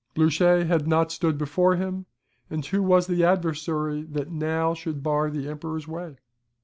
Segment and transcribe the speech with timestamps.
[0.15, 2.07] Blucher had not stood before him;
[2.49, 6.15] and who was the Adversary that now should bar the Emperor's way?